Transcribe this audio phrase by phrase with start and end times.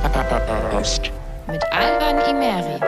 [0.00, 1.10] Podcast
[1.48, 2.78] mit Alban Imeri.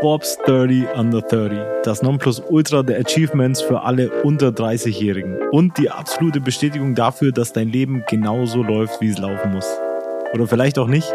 [0.00, 1.58] Bob's 30 Under 30.
[1.84, 5.36] Das Nonplusultra der Achievements für alle unter 30-Jährigen.
[5.50, 9.66] Und die absolute Bestätigung dafür, dass dein Leben genauso läuft, wie es laufen muss.
[10.32, 11.12] Oder vielleicht auch nicht.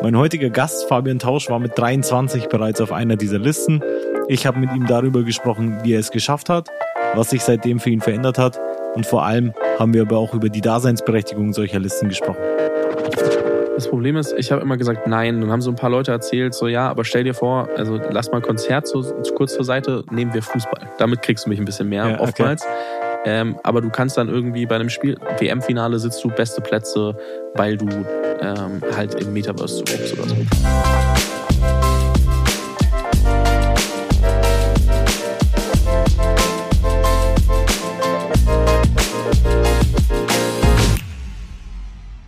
[0.00, 3.82] Mein heutiger Gast, Fabian Tausch, war mit 23 bereits auf einer dieser Listen.
[4.28, 6.68] Ich habe mit ihm darüber gesprochen, wie er es geschafft hat,
[7.14, 8.60] was sich seitdem für ihn verändert hat
[8.94, 12.49] und vor allem haben wir aber auch über die Daseinsberechtigung solcher Listen gesprochen.
[13.80, 15.40] Das Problem ist, ich habe immer gesagt, nein.
[15.40, 18.30] Dann haben so ein paar Leute erzählt, so ja, aber stell dir vor, also lass
[18.30, 19.02] mal Konzert so,
[19.34, 20.90] kurz zur Seite, nehmen wir Fußball.
[20.98, 22.22] Damit kriegst du mich ein bisschen mehr, ja, okay.
[22.22, 22.66] oftmals.
[23.24, 27.16] Ähm, aber du kannst dann irgendwie bei einem Spiel, WM-Finale sitzt du beste Plätze,
[27.54, 27.86] weil du
[28.42, 31.79] ähm, halt im Metaverse zurückst oder so.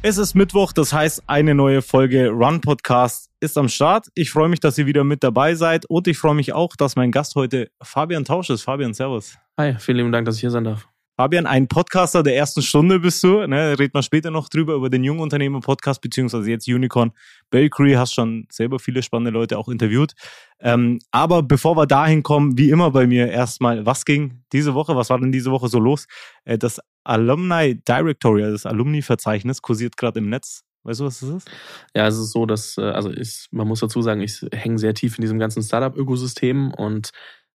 [0.05, 4.09] Es ist Mittwoch, das heißt, eine neue Folge Run Podcast ist am Start.
[4.17, 6.97] Ich freue mich, dass ihr wieder mit dabei seid und ich freue mich auch, dass
[6.97, 8.63] mein Gast heute Fabian Tausch ist.
[8.63, 9.37] Fabian, Servus.
[9.57, 10.89] Hi, vielen lieben Dank, dass ich hier sein darf.
[11.17, 13.47] Fabian, ein Podcaster der ersten Stunde bist du.
[13.47, 13.79] Ne?
[13.79, 17.13] Reden wir später noch drüber, über den Jungunternehmer-Podcast, beziehungsweise jetzt Unicorn
[17.51, 17.93] Bakery.
[17.93, 20.15] Hast schon selber viele spannende Leute auch interviewt.
[20.59, 24.97] Ähm, aber bevor wir dahin kommen, wie immer bei mir erstmal, was ging diese Woche?
[24.97, 26.09] Was war denn diese Woche so los?
[26.45, 30.65] Äh, das Alumni Directory, also das Alumni-Verzeichnis, kursiert gerade im Netz.
[30.85, 31.51] Weißt du, was das ist?
[31.95, 34.95] Ja, es ist so, dass, äh, also ich, man muss dazu sagen, ich hänge sehr
[34.95, 37.11] tief in diesem ganzen Startup-Ökosystem und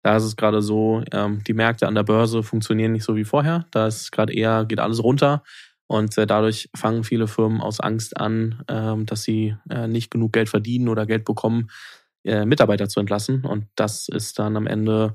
[0.04, 3.24] da ist es gerade so, ähm, die Märkte an der Börse funktionieren nicht so wie
[3.24, 3.66] vorher.
[3.72, 5.42] Da ist gerade eher, geht alles runter.
[5.88, 10.34] Und äh, dadurch fangen viele Firmen aus Angst an, ähm, dass sie äh, nicht genug
[10.34, 11.70] Geld verdienen oder Geld bekommen,
[12.24, 13.46] Mitarbeiter zu entlassen.
[13.46, 15.14] Und das ist dann am Ende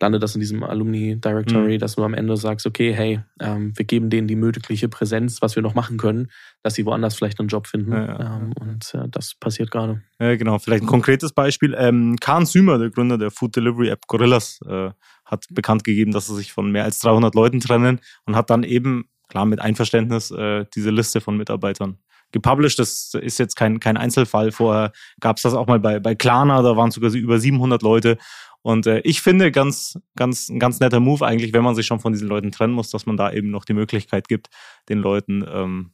[0.00, 1.78] landet das in diesem Alumni Directory, mhm.
[1.78, 5.56] dass du am Ende sagst, okay, hey, ähm, wir geben denen die mögliche Präsenz, was
[5.56, 6.30] wir noch machen können,
[6.62, 7.92] dass sie woanders vielleicht einen Job finden.
[7.92, 8.36] Ja, ja.
[8.36, 10.02] Ähm, und äh, das passiert gerade.
[10.20, 10.58] Ja, genau.
[10.58, 11.74] Vielleicht ein konkretes Beispiel.
[11.76, 14.90] Ähm, Kahn Sümer, der Gründer der Food Delivery App Gorillas, äh,
[15.24, 18.64] hat bekannt gegeben, dass sie sich von mehr als 300 Leuten trennen und hat dann
[18.64, 21.98] eben, klar, mit Einverständnis äh, diese Liste von Mitarbeitern
[22.32, 22.78] gepublished.
[22.78, 24.50] Das ist jetzt kein, kein Einzelfall.
[24.52, 28.18] Vorher gab es das auch mal bei, bei Klarna, da waren sogar über 700 Leute.
[28.62, 32.00] Und äh, ich finde ganz, ganz, ein ganz netter Move eigentlich, wenn man sich schon
[32.00, 34.48] von diesen Leuten trennen muss, dass man da eben noch die Möglichkeit gibt,
[34.88, 35.92] den Leuten, ähm,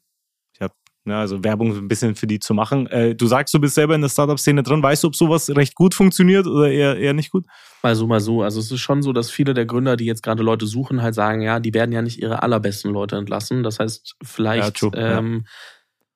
[0.61, 0.69] ja,
[1.07, 2.87] ja, also Werbung ein bisschen für die zu machen.
[2.89, 4.83] Äh, du sagst, du bist selber in der Startup-Szene drin.
[4.83, 7.47] Weißt du, ob sowas recht gut funktioniert oder eher, eher nicht gut?
[7.83, 8.43] Mal so, mal so.
[8.43, 11.15] Also es ist schon so, dass viele der Gründer, die jetzt gerade Leute suchen, halt
[11.15, 13.63] sagen, ja, die werden ja nicht ihre allerbesten Leute entlassen.
[13.63, 15.47] Das heißt, vielleicht ja, ähm,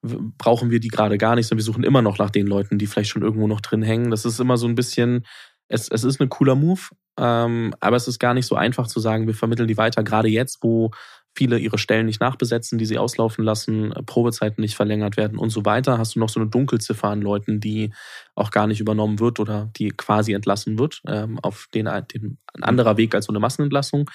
[0.05, 0.19] ja.
[0.37, 2.87] brauchen wir die gerade gar nicht, sondern wir suchen immer noch nach den Leuten, die
[2.87, 4.11] vielleicht schon irgendwo noch drin hängen.
[4.11, 5.25] Das ist immer so ein bisschen
[5.69, 6.81] es, es ist ein cooler Move,
[7.19, 10.28] ähm, aber es ist gar nicht so einfach zu sagen, wir vermitteln die weiter, gerade
[10.28, 10.91] jetzt, wo
[11.34, 15.65] viele ihre Stellen nicht nachbesetzen, die sie auslaufen lassen, Probezeiten nicht verlängert werden und so
[15.65, 17.93] weiter, hast du noch so eine Dunkelziffer an Leuten, die
[18.34, 22.62] auch gar nicht übernommen wird oder die quasi entlassen wird, ähm, auf den, den ein
[22.62, 24.11] anderer Weg als so eine Massenentlassung.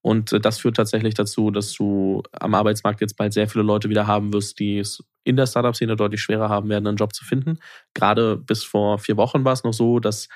[0.00, 3.88] Und äh, das führt tatsächlich dazu, dass du am Arbeitsmarkt jetzt bald sehr viele Leute
[3.88, 7.24] wieder haben wirst, die es in der Startup-Szene deutlich schwerer haben werden, einen Job zu
[7.24, 7.58] finden.
[7.94, 10.28] Gerade bis vor vier Wochen war es noch so, dass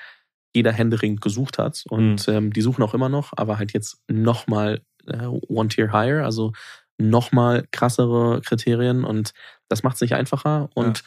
[0.53, 1.83] jeder händeringend gesucht hat.
[1.89, 2.33] Und mhm.
[2.33, 6.51] ähm, die suchen auch immer noch, aber halt jetzt nochmal äh, One Tier Higher, also
[6.97, 9.03] nochmal krassere Kriterien.
[9.03, 9.33] Und
[9.69, 10.69] das macht es nicht einfacher.
[10.73, 11.03] Und ja.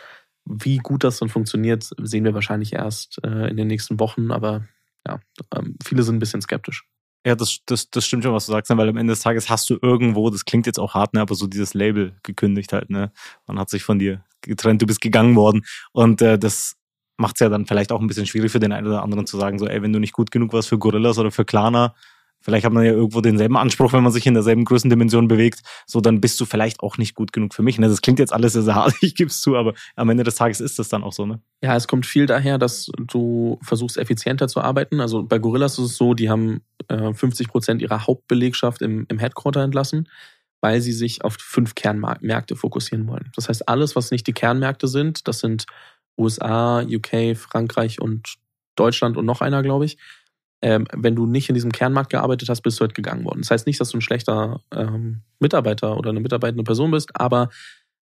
[0.46, 4.30] wie gut das dann funktioniert, sehen wir wahrscheinlich erst äh, in den nächsten Wochen.
[4.30, 4.66] Aber
[5.06, 5.20] ja,
[5.54, 6.84] ähm, viele sind ein bisschen skeptisch.
[7.26, 8.76] Ja, das, das, das stimmt schon, was du sagst, ne?
[8.76, 11.34] weil am Ende des Tages hast du irgendwo, das klingt jetzt auch hart, ne, aber
[11.34, 13.12] so dieses Label gekündigt halt, ne?
[13.46, 15.64] Man hat sich von dir getrennt, du bist gegangen worden.
[15.92, 16.76] Und äh, das
[17.16, 19.36] macht es ja dann vielleicht auch ein bisschen schwierig für den einen oder anderen zu
[19.36, 21.94] sagen, so, ey, wenn du nicht gut genug warst für Gorillas oder für Klarna,
[22.44, 26.00] vielleicht hat man ja irgendwo denselben Anspruch, wenn man sich in derselben Größendimension bewegt, so
[26.00, 27.78] dann bist du vielleicht auch nicht gut genug für mich.
[27.78, 27.88] Ne?
[27.88, 30.60] Das klingt jetzt alles sehr hart, ich gebe es zu, aber am Ende des Tages
[30.60, 31.40] ist das dann auch so, ne?
[31.62, 35.00] Ja, es kommt viel daher, dass du versuchst, effizienter zu arbeiten.
[35.00, 39.18] Also bei Gorillas ist es so, die haben äh, 50 Prozent ihrer Hauptbelegschaft im, im
[39.18, 40.08] Headquarter entlassen
[40.60, 43.30] weil sie sich auf fünf Kernmärkte fokussieren wollen.
[43.36, 45.66] Das heißt, alles, was nicht die Kernmärkte sind, das sind
[46.18, 48.34] USA, UK, Frankreich und
[48.76, 49.98] Deutschland und noch einer, glaube ich.
[50.62, 53.42] Ähm, wenn du nicht in diesem Kernmarkt gearbeitet hast, bist du halt gegangen worden.
[53.42, 57.50] Das heißt nicht, dass du ein schlechter ähm, Mitarbeiter oder eine mitarbeitende Person bist, aber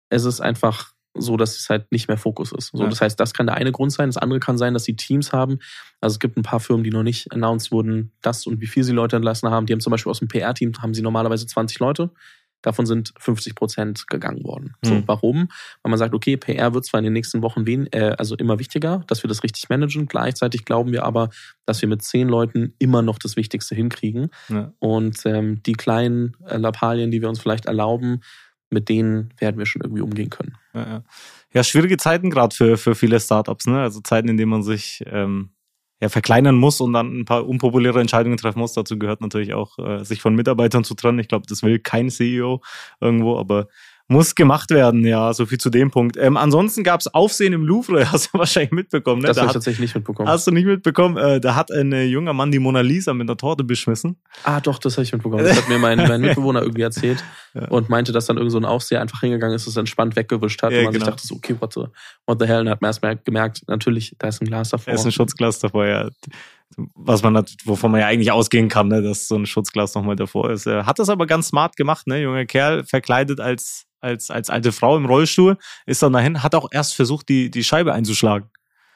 [0.09, 2.71] es ist einfach so, dass es halt nicht mehr Fokus ist.
[2.73, 2.89] So, ja.
[2.89, 4.09] Das heißt, das kann der eine Grund sein.
[4.09, 5.59] Das andere kann sein, dass sie Teams haben.
[6.01, 8.83] Also es gibt ein paar Firmen, die noch nicht announced wurden, das und wie viel
[8.83, 9.65] sie Leute entlassen haben.
[9.65, 12.09] Die haben zum Beispiel aus dem PR-Team haben sie normalerweise 20 Leute.
[12.63, 14.73] Davon sind 50 Prozent gegangen worden.
[14.81, 15.03] So, mhm.
[15.05, 15.49] warum?
[15.83, 18.57] Weil man sagt, okay, PR wird zwar in den nächsten Wochen wen, äh, also immer
[18.57, 20.07] wichtiger, dass wir das richtig managen.
[20.07, 21.29] Gleichzeitig glauben wir aber,
[21.65, 24.29] dass wir mit zehn Leuten immer noch das Wichtigste hinkriegen.
[24.49, 24.73] Ja.
[24.79, 28.21] Und ähm, die kleinen äh, Lappalien, die wir uns vielleicht erlauben,
[28.69, 30.57] mit denen werden wir schon irgendwie umgehen können.
[30.73, 31.03] Ja, ja.
[31.53, 33.81] ja schwierige Zeiten gerade für, für viele Startups, ne?
[33.81, 35.51] Also Zeiten, in denen man sich ähm,
[36.03, 38.73] ja, verkleinern muss und dann ein paar unpopuläre Entscheidungen treffen muss.
[38.73, 41.19] Dazu gehört natürlich auch, äh, sich von Mitarbeitern zu trennen.
[41.19, 42.61] Ich glaube, das will kein CEO
[42.99, 43.69] irgendwo, aber
[44.07, 46.17] muss gemacht werden, ja, so viel zu dem Punkt.
[46.17, 49.21] Ähm, ansonsten gab es Aufsehen im Louvre, hast du wahrscheinlich mitbekommen.
[49.21, 49.27] Ne?
[49.27, 50.27] Das da habe ich tatsächlich nicht mitbekommen.
[50.27, 51.17] Hast du nicht mitbekommen?
[51.17, 54.17] Äh, da hat ein äh, junger Mann die Mona Lisa mit einer Torte beschmissen.
[54.43, 55.43] Ah, doch, das habe ich mitbekommen.
[55.43, 57.23] Das hat mir mein, mein Mitbewohner irgendwie erzählt
[57.53, 57.67] ja.
[57.69, 60.71] und meinte, dass dann irgend so ein Aufseher einfach hingegangen ist, es entspannt weggewischt hat
[60.71, 61.05] ja, und man genau.
[61.05, 61.85] sich dachte so, okay, what the,
[62.27, 62.61] what the hell?
[62.61, 64.93] Und hat man erst gemerkt, natürlich, da ist ein Glas davor.
[64.93, 66.09] Da ist ein Schutzglas davor, ja
[66.95, 70.15] was man hat, wovon man ja eigentlich ausgehen kann, ne, dass so ein Schutzglas nochmal
[70.15, 70.65] davor ist.
[70.65, 74.71] Er hat das aber ganz smart gemacht, ne, junger Kerl, verkleidet als als, als alte
[74.71, 78.49] Frau im Rollstuhl, ist dann dahin, hat auch erst versucht, die, die Scheibe einzuschlagen.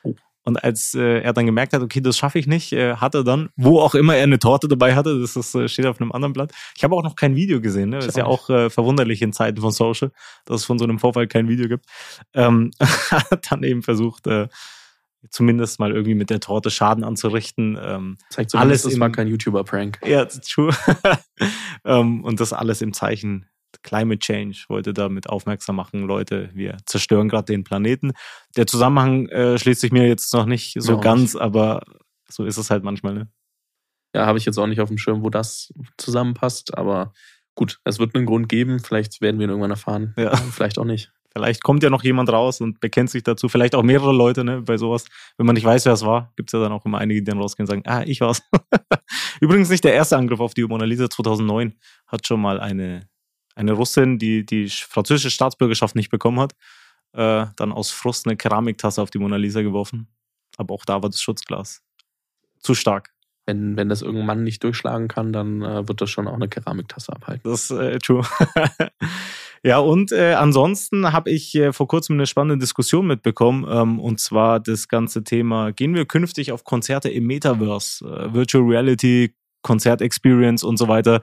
[0.04, 0.14] Oh.
[0.44, 3.24] Und als äh, er dann gemerkt hat, okay, das schaffe ich nicht, äh, hat er
[3.24, 6.12] dann, wo auch immer er eine Torte dabei hatte, das ist, äh, steht auf einem
[6.12, 6.52] anderen Blatt.
[6.76, 7.90] Ich habe auch noch kein Video gesehen.
[7.90, 7.98] Ne?
[7.98, 10.12] Das ist ja auch äh, verwunderlich in Zeiten von Social,
[10.46, 11.86] dass es von so einem Vorfall kein Video gibt.
[12.34, 14.48] Ähm, hat dann eben versucht, äh,
[15.30, 17.78] zumindest mal irgendwie mit der Torte Schaden anzurichten.
[17.82, 20.00] Ähm, Zeigt alles das war kein YouTuber-Prank.
[20.06, 20.72] Ja, true.
[21.86, 23.48] ähm, und das alles im Zeichen
[23.88, 28.12] Climate Change, wollte damit aufmerksam machen, Leute, wir zerstören gerade den Planeten.
[28.58, 31.42] Der Zusammenhang äh, schließt sich mir jetzt noch nicht so ja, ganz, nicht.
[31.42, 31.84] aber
[32.30, 33.32] so ist es halt manchmal, ne?
[34.14, 37.14] Ja, habe ich jetzt auch nicht auf dem Schirm, wo das zusammenpasst, aber
[37.56, 40.36] gut, es wird einen Grund geben, vielleicht werden wir ihn irgendwann erfahren, ja.
[40.52, 41.12] vielleicht auch nicht.
[41.32, 43.48] Vielleicht kommt ja noch jemand raus und bekennt sich dazu.
[43.48, 45.06] Vielleicht auch mehrere Leute, ne, bei sowas.
[45.38, 47.30] Wenn man nicht weiß, wer es war, gibt es ja dann auch immer einige, die
[47.30, 48.42] dann rausgehen und sagen, ah, ich war's.
[49.40, 51.76] Übrigens nicht der erste Angriff auf die Mona Lisa 2009.
[52.08, 53.08] Hat schon mal eine
[53.58, 56.54] eine Russin, die die französische Staatsbürgerschaft nicht bekommen hat,
[57.14, 60.08] äh, dann aus Frust eine Keramiktasse auf die Mona Lisa geworfen.
[60.58, 61.82] Aber auch da war das Schutzglas
[62.60, 63.12] zu stark.
[63.46, 66.50] Wenn, wenn das irgendein Mann nicht durchschlagen kann, dann äh, wird das schon auch eine
[66.50, 67.50] Keramiktasse abhalten.
[67.50, 68.24] Das ist äh, true.
[69.64, 74.20] ja, und äh, ansonsten habe ich äh, vor kurzem eine spannende Diskussion mitbekommen, ähm, und
[74.20, 80.64] zwar das ganze Thema, gehen wir künftig auf Konzerte im Metaverse, äh, Virtual Reality, Konzertexperience
[80.64, 81.22] und so weiter.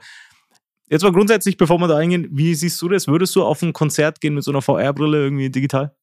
[0.87, 3.07] Jetzt mal grundsätzlich, bevor wir da eingehen, wie siehst du das?
[3.07, 5.95] Würdest du auf ein Konzert gehen mit so einer VR-Brille irgendwie digital?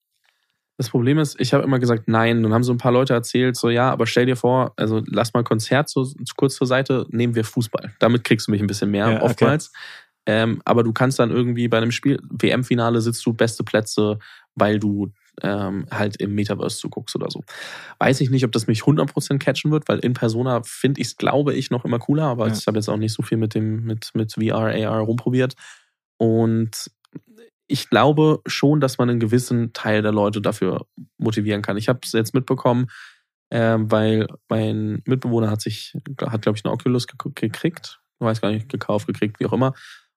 [0.78, 2.42] Das Problem ist, ich habe immer gesagt, nein.
[2.42, 5.32] Dann haben so ein paar Leute erzählt, so ja, aber stell dir vor, also lass
[5.32, 7.94] mal Konzert so, kurz zur Seite, nehmen wir Fußball.
[8.00, 9.68] Damit kriegst du mich ein bisschen mehr ja, oftmals.
[9.68, 9.78] Okay.
[10.24, 14.18] Ähm, aber du kannst dann irgendwie bei einem Spiel, WM-Finale sitzt du beste Plätze,
[14.54, 17.42] weil du ähm, halt im Metaverse zuguckst oder so.
[17.98, 21.16] Weiß ich nicht, ob das mich 100% catchen wird, weil in Persona finde ich es,
[21.16, 22.54] glaube ich, noch immer cooler, aber ja.
[22.54, 25.54] ich habe jetzt auch nicht so viel mit dem mit, mit VR, AR rumprobiert.
[26.18, 26.90] Und
[27.66, 30.86] ich glaube schon, dass man einen gewissen Teil der Leute dafür
[31.16, 31.78] motivieren kann.
[31.78, 32.88] Ich habe es jetzt mitbekommen,
[33.48, 38.50] äh, weil mein Mitbewohner hat sich, hat glaube ich, eine Oculus gekriegt, ich weiß gar
[38.50, 39.74] nicht, gekauft, gekriegt, wie auch immer.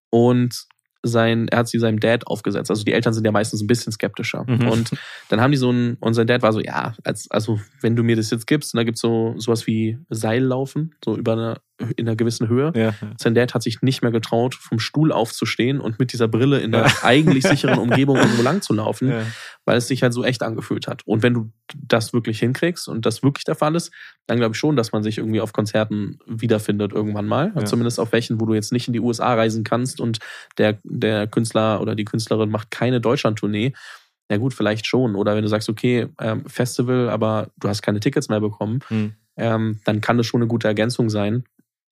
[0.09, 0.67] Und
[1.07, 2.69] sein, er hat sie seinem Dad aufgesetzt.
[2.69, 4.45] Also die Eltern sind ja meistens ein bisschen skeptischer.
[4.47, 4.67] Mhm.
[4.67, 4.91] Und
[5.29, 8.03] dann haben die so ein, und sein Dad war so, ja, als, also wenn du
[8.03, 11.57] mir das jetzt gibst, und da gibt's so sowas wie Seillaufen, so über eine
[11.97, 12.71] in einer gewissen Höhe.
[12.75, 12.95] Ja, ja.
[13.17, 16.71] Sein Dad hat sich nicht mehr getraut, vom Stuhl aufzustehen und mit dieser Brille in
[16.71, 16.93] der ja.
[17.03, 19.13] eigentlich sicheren Umgebung irgendwo lang zu laufen,
[19.65, 21.05] weil es sich halt so echt angefühlt hat.
[21.05, 23.91] Und wenn du das wirklich hinkriegst und das wirklich der Fall ist,
[24.25, 27.53] dann glaube ich schon, dass man sich irgendwie auf Konzerten wiederfindet irgendwann mal.
[27.65, 30.19] Zumindest auf welchen, wo du jetzt nicht in die USA reisen kannst und
[30.57, 33.73] der, der Künstler oder die Künstlerin macht keine Deutschlandtournee.
[34.31, 35.15] Ja gut, vielleicht schon.
[35.15, 39.13] Oder wenn du sagst, okay, ähm, Festival, aber du hast keine Tickets mehr bekommen, hm.
[39.37, 41.43] ähm, dann kann das schon eine gute Ergänzung sein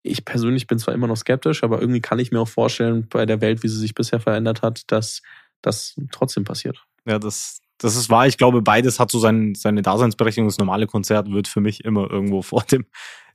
[0.03, 3.25] ich persönlich bin zwar immer noch skeptisch, aber irgendwie kann ich mir auch vorstellen, bei
[3.25, 5.21] der Welt, wie sie sich bisher verändert hat, dass
[5.61, 6.85] das trotzdem passiert.
[7.05, 8.27] Ja, das, das ist wahr.
[8.27, 10.47] Ich glaube, beides hat so sein, seine Daseinsberechtigung.
[10.47, 12.85] Das normale Konzert wird für mich immer irgendwo vor dem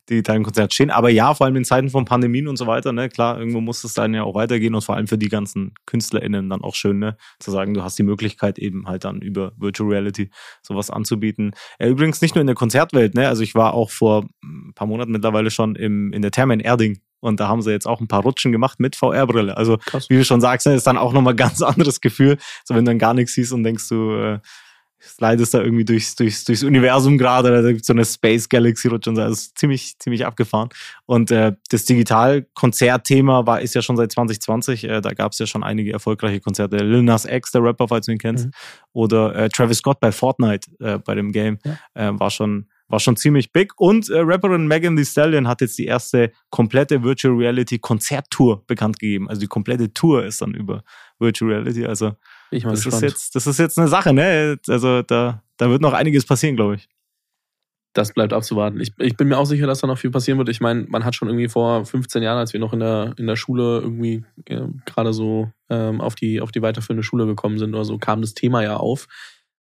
[0.08, 0.90] digitalen Konzert stehen.
[0.90, 3.84] Aber ja, vor allem in Zeiten von Pandemien und so weiter, ne, klar, irgendwo muss
[3.84, 6.98] es dann ja auch weitergehen und vor allem für die ganzen KünstlerInnen dann auch schön,
[6.98, 10.30] ne, zu sagen, du hast die Möglichkeit eben halt dann über Virtual Reality
[10.62, 11.52] sowas anzubieten.
[11.78, 14.86] Äh, übrigens nicht nur in der Konzertwelt, ne, also ich war auch vor ein paar
[14.86, 18.00] Monaten mittlerweile schon im, in der Therme in Erding und da haben sie jetzt auch
[18.00, 19.56] ein paar Rutschen gemacht mit VR-Brille.
[19.56, 20.08] Also, Krass.
[20.08, 22.38] wie du schon sagst, ne, ist dann auch nochmal ein ganz anderes Gefühl.
[22.64, 24.38] So, wenn du dann gar nichts siehst und denkst du, äh,
[25.00, 28.88] slidest da irgendwie durchs, durchs, durchs Universum gerade, da gibt es so eine Space Galaxy
[28.88, 30.68] Rutsche und so, also ziemlich, ziemlich abgefahren.
[31.06, 35.46] Und äh, das Digital-Konzertthema war, ist ja schon seit 2020, äh, da gab es ja
[35.46, 36.76] schon einige erfolgreiche Konzerte.
[36.76, 38.52] Lil Nas X, der Rapper, falls du ihn kennst, mhm.
[38.92, 42.08] oder äh, Travis Scott bei Fortnite, äh, bei dem Game, ja.
[42.10, 43.72] äh, war schon war schon ziemlich big.
[43.76, 48.98] Und äh, Rapperin Megan Thee Stallion hat jetzt die erste komplette Virtual Reality Konzerttour bekannt
[48.98, 49.28] gegeben.
[49.28, 50.82] Also die komplette Tour ist dann über
[51.18, 51.84] Virtual Reality.
[51.84, 52.12] Also
[52.50, 54.58] ich das ist jetzt, das ist jetzt eine Sache, ne?
[54.68, 56.88] Also da, da wird noch einiges passieren, glaube ich.
[57.94, 58.80] Das bleibt abzuwarten.
[58.80, 60.48] Ich, ich bin mir auch sicher, dass da noch viel passieren wird.
[60.50, 63.26] Ich meine, man hat schon irgendwie vor 15 Jahren, als wir noch in der, in
[63.26, 67.74] der Schule irgendwie äh, gerade so ähm, auf, die, auf die weiterführende Schule gekommen sind
[67.74, 69.08] oder so, kam das Thema ja auf.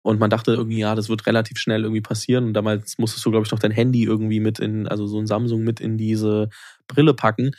[0.03, 2.45] Und man dachte irgendwie, ja, das wird relativ schnell irgendwie passieren.
[2.45, 5.27] Und damals musstest du, glaube ich, noch dein Handy irgendwie mit in, also so ein
[5.27, 6.49] Samsung mit in diese
[6.87, 7.51] Brille packen.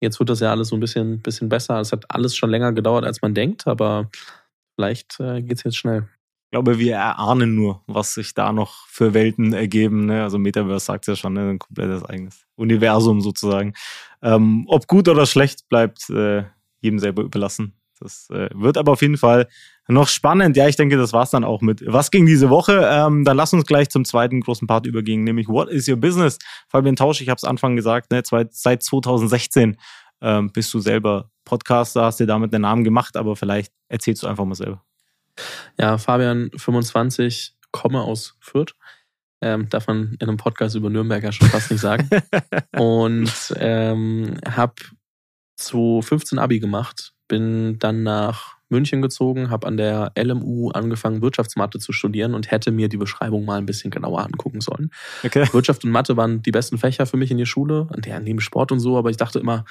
[0.00, 1.80] Jetzt wird das ja alles so ein bisschen, bisschen besser.
[1.80, 4.10] Es hat alles schon länger gedauert, als man denkt, aber
[4.80, 6.08] vielleicht äh, geht es jetzt schnell.
[6.46, 10.06] Ich glaube, wir erahnen nur, was sich da noch für Welten ergeben.
[10.06, 10.22] Ne?
[10.22, 11.50] Also Metaverse sagt ja schon, ne?
[11.50, 13.74] ein komplettes eigenes Universum sozusagen.
[14.22, 16.44] Ähm, ob gut oder schlecht, bleibt äh,
[16.80, 17.74] jedem selber überlassen.
[18.00, 19.48] Das äh, wird aber auf jeden Fall
[19.86, 20.56] noch spannend.
[20.56, 22.88] Ja, ich denke, das war's dann auch mit Was ging diese Woche?
[22.90, 26.38] Ähm, dann lass uns gleich zum zweiten großen Part übergehen, nämlich What is your business?
[26.68, 29.76] Fabian Tausch, ich habe es Anfang gesagt, ne, seit 2016
[30.22, 34.28] ähm, bist du selber Podcaster, hast dir damit den Namen gemacht, aber vielleicht erzählst du
[34.28, 34.84] einfach mal selber.
[35.78, 38.76] Ja, Fabian, 25, komme aus Fürth.
[39.40, 42.08] Ähm, darf man in einem Podcast über Nürnberger schon fast nicht sagen.
[42.76, 44.74] Und ähm, habe
[45.56, 51.92] 2015 Abi gemacht, bin dann nach München gezogen, habe an der LMU angefangen, Wirtschaftsmathe zu
[51.92, 54.90] studieren und hätte mir die Beschreibung mal ein bisschen genauer angucken sollen.
[55.24, 55.48] Okay.
[55.52, 57.88] Wirtschaft und Mathe waren die besten Fächer für mich in der Schule,
[58.22, 59.64] neben Sport und so, aber ich dachte immer,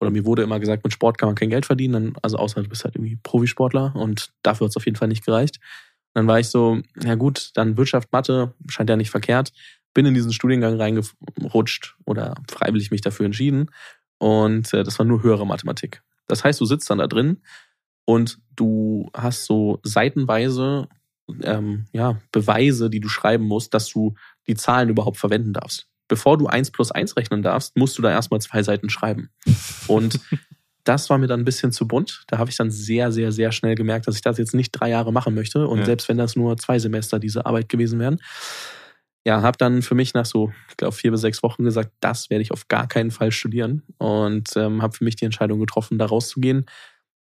[0.00, 2.68] oder mir wurde immer gesagt, mit Sport kann man kein Geld verdienen, also außer du
[2.68, 5.58] bist halt irgendwie Profisportler und dafür hat es auf jeden Fall nicht gereicht.
[6.12, 9.52] Und dann war ich so, ja gut, dann Wirtschaft, Mathe, scheint ja nicht verkehrt,
[9.94, 13.70] bin in diesen Studiengang reingerutscht oder freiwillig mich dafür entschieden
[14.18, 16.02] und äh, das war nur höhere Mathematik.
[16.26, 17.42] Das heißt, du sitzt dann da drin
[18.04, 20.88] und du hast so seitenweise
[21.42, 24.14] ähm, ja, Beweise, die du schreiben musst, dass du
[24.46, 25.88] die Zahlen überhaupt verwenden darfst.
[26.08, 29.30] Bevor du eins plus eins rechnen darfst, musst du da erstmal zwei Seiten schreiben.
[29.86, 30.20] Und
[30.84, 32.24] das war mir dann ein bisschen zu bunt.
[32.28, 34.90] Da habe ich dann sehr, sehr, sehr schnell gemerkt, dass ich das jetzt nicht drei
[34.90, 35.66] Jahre machen möchte.
[35.66, 35.84] Und ja.
[35.86, 38.18] selbst wenn das nur zwei Semester diese Arbeit gewesen wären,
[39.26, 42.28] ja, habe dann für mich nach so, ich glaube, vier bis sechs Wochen gesagt, das
[42.28, 45.98] werde ich auf gar keinen Fall studieren und ähm, habe für mich die Entscheidung getroffen,
[45.98, 46.66] da rauszugehen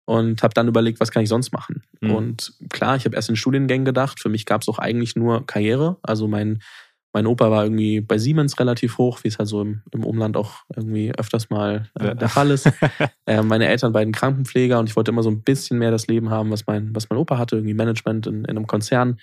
[0.05, 1.83] und habe dann überlegt, was kann ich sonst machen.
[2.01, 2.11] Mhm.
[2.11, 4.19] Und klar, ich habe erst in Studiengängen gedacht.
[4.19, 5.97] Für mich gab es auch eigentlich nur Karriere.
[6.03, 6.61] Also mein
[7.13, 10.37] mein Opa war irgendwie bei Siemens relativ hoch, wie es halt so im, im Umland
[10.37, 12.15] auch irgendwie öfters mal äh, ja.
[12.15, 12.71] der Fall ist.
[13.27, 16.31] äh, meine Eltern beiden Krankenpfleger und ich wollte immer so ein bisschen mehr das Leben
[16.31, 19.19] haben, was mein, was mein Opa hatte, irgendwie Management in, in einem Konzern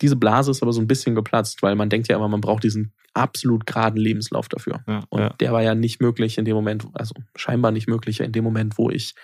[0.00, 2.64] diese Blase ist aber so ein bisschen geplatzt, weil man denkt ja immer, man braucht
[2.64, 4.82] diesen absolut geraden Lebenslauf dafür.
[4.86, 5.28] Ja, und ja.
[5.40, 8.76] der war ja nicht möglich in dem Moment, also scheinbar nicht möglich in dem Moment,
[8.76, 9.14] wo ich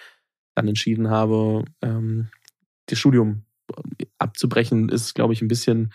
[0.54, 2.28] dann entschieden habe, ähm,
[2.86, 3.42] das Studium
[4.18, 5.92] abzubrechen, ist, glaube ich, ein bisschen,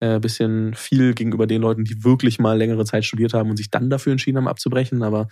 [0.00, 3.70] äh, bisschen viel gegenüber den Leuten, die wirklich mal längere Zeit studiert haben und sich
[3.70, 5.02] dann dafür entschieden haben, abzubrechen.
[5.02, 5.28] Aber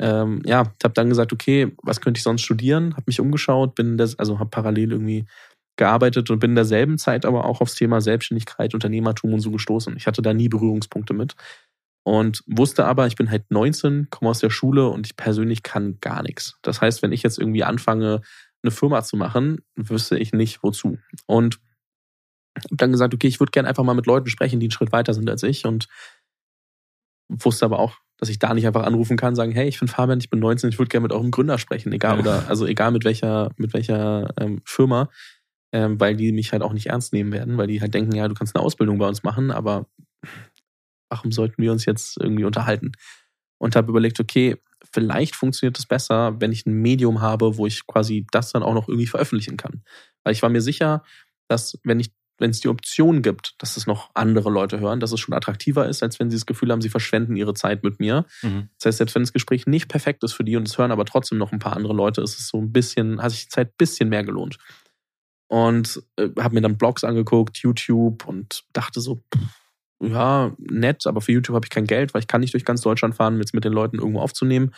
[0.00, 2.92] ähm, ja, ich habe dann gesagt, okay, was könnte ich sonst studieren?
[2.92, 5.26] Habe mich umgeschaut, bin das, also habe parallel irgendwie
[5.76, 9.96] gearbeitet und bin in derselben Zeit aber auch aufs Thema Selbstständigkeit, Unternehmertum und so gestoßen.
[9.96, 11.36] Ich hatte da nie Berührungspunkte mit
[12.02, 15.98] und wusste aber, ich bin halt 19, komme aus der Schule und ich persönlich kann
[16.00, 16.56] gar nichts.
[16.62, 18.22] Das heißt, wenn ich jetzt irgendwie anfange,
[18.62, 20.98] eine Firma zu machen, wüsste ich nicht wozu.
[21.26, 21.60] Und
[22.56, 24.92] habe dann gesagt, okay, ich würde gerne einfach mal mit Leuten sprechen, die einen Schritt
[24.92, 25.88] weiter sind als ich und
[27.28, 30.18] wusste aber auch, dass ich da nicht einfach anrufen kann, sagen, hey, ich bin Fabian,
[30.18, 33.04] ich bin 19, ich würde gerne mit eurem Gründer sprechen, egal oder also egal mit
[33.04, 35.08] welcher mit welcher ähm, Firma
[35.72, 38.28] ähm, weil die mich halt auch nicht ernst nehmen werden, weil die halt denken, ja,
[38.28, 39.86] du kannst eine Ausbildung bei uns machen, aber
[41.08, 42.92] warum sollten wir uns jetzt irgendwie unterhalten?
[43.58, 44.56] Und habe überlegt, okay,
[44.92, 48.74] vielleicht funktioniert es besser, wenn ich ein Medium habe, wo ich quasi das dann auch
[48.74, 49.84] noch irgendwie veröffentlichen kann.
[50.24, 51.04] Weil ich war mir sicher,
[51.48, 55.12] dass wenn ich wenn es die Option gibt, dass es noch andere Leute hören, dass
[55.12, 58.00] es schon attraktiver ist, als wenn sie das Gefühl haben, sie verschwenden ihre Zeit mit
[58.00, 58.26] mir.
[58.42, 58.70] Mhm.
[58.78, 61.04] Das heißt, selbst wenn das Gespräch nicht perfekt ist für die und es hören aber
[61.04, 63.68] trotzdem noch ein paar andere Leute, ist es so ein bisschen, hat sich die Zeit
[63.68, 64.58] ein bisschen mehr gelohnt
[65.48, 69.60] und äh, habe mir dann Blogs angeguckt, YouTube und dachte so, pff,
[70.02, 72.80] ja, nett, aber für YouTube habe ich kein Geld, weil ich kann nicht durch ganz
[72.80, 74.72] Deutschland fahren, jetzt mit den Leuten irgendwo aufzunehmen.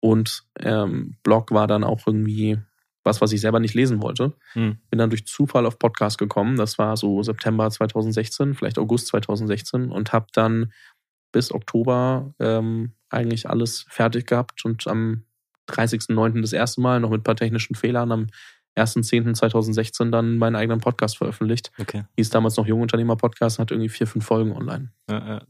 [0.00, 2.58] Und ähm, Blog war dann auch irgendwie
[3.04, 4.34] was, was ich selber nicht lesen wollte.
[4.52, 4.78] Hm.
[4.90, 6.56] Bin dann durch Zufall auf Podcast gekommen.
[6.56, 10.72] Das war so September 2016, vielleicht August 2016 und habe dann
[11.32, 15.24] bis Oktober ähm, eigentlich alles fertig gehabt und am
[15.68, 16.40] 30.09.
[16.40, 18.26] das erste Mal noch mit ein paar technischen Fehlern am
[18.78, 21.72] 1.10.2016 dann meinen eigenen Podcast veröffentlicht.
[21.78, 22.04] Okay.
[22.16, 24.90] Hieß damals noch Jungunternehmer-Podcast und hat irgendwie vier, fünf Folgen online.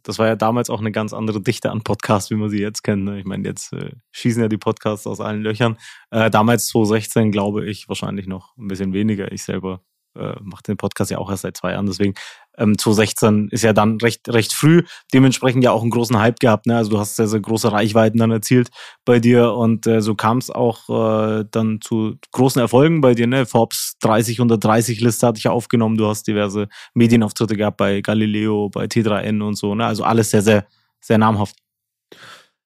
[0.04, 2.82] Das war ja damals auch eine ganz andere Dichte an Podcasts, wie man sie jetzt
[2.82, 3.04] kennt.
[3.04, 3.18] Ne?
[3.18, 5.76] Ich meine, jetzt äh, schießen ja die Podcasts aus allen Löchern.
[6.10, 9.32] Äh, damals 2016 glaube ich wahrscheinlich noch ein bisschen weniger.
[9.32, 9.82] Ich selber
[10.16, 11.86] äh, macht den Podcast ja auch erst seit zwei Jahren.
[11.86, 12.14] Deswegen
[12.56, 14.82] ähm, 2016 ist ja dann recht, recht früh,
[15.14, 16.66] dementsprechend ja auch einen großen Hype gehabt.
[16.66, 16.76] Ne?
[16.76, 18.68] Also du hast sehr, sehr große Reichweiten dann erzielt
[19.04, 23.26] bei dir und äh, so kam es auch äh, dann zu großen Erfolgen bei dir.
[23.26, 23.46] Ne?
[23.46, 25.96] Forbes 30 unter 30 Liste hatte ich ja aufgenommen.
[25.96, 29.74] Du hast diverse Medienauftritte gehabt bei Galileo, bei T3N und so.
[29.74, 29.86] Ne?
[29.86, 30.66] Also alles sehr, sehr,
[31.00, 31.56] sehr namhaft.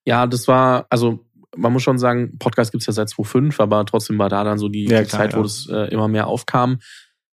[0.04, 1.20] Ja, das war, also
[1.56, 4.68] man muss schon sagen, Podcast gibt's ja seit 2005, aber trotzdem war da dann so
[4.68, 5.38] die, ja, die Zeit, ja.
[5.38, 6.78] wo das äh, immer mehr aufkam.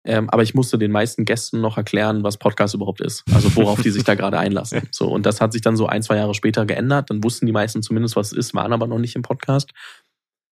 [0.09, 3.25] Ähm, aber ich musste den meisten Gästen noch erklären, was Podcast überhaupt ist.
[3.35, 4.83] Also worauf die sich da gerade einlassen.
[4.91, 7.11] So, und das hat sich dann so ein, zwei Jahre später geändert.
[7.11, 9.73] Dann wussten die meisten zumindest, was es ist, waren aber noch nicht im Podcast.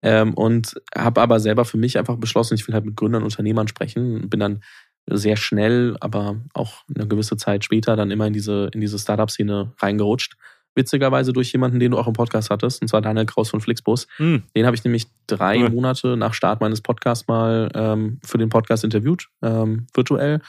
[0.02, 3.66] Ähm, und habe aber selber für mich einfach beschlossen, ich will halt mit Gründern, Unternehmern
[3.66, 4.30] sprechen.
[4.30, 4.62] Bin dann
[5.09, 9.73] sehr schnell, aber auch eine gewisse Zeit später dann immer in diese, in diese Startup-Szene
[9.78, 10.37] reingerutscht
[10.74, 14.06] witzigerweise durch jemanden, den du auch im Podcast hattest, und zwar Daniel Kraus von Flixbus.
[14.18, 14.44] Mhm.
[14.54, 15.74] Den habe ich nämlich drei mhm.
[15.74, 20.40] Monate nach Start meines Podcasts mal ähm, für den Podcast interviewt, ähm, virtuell.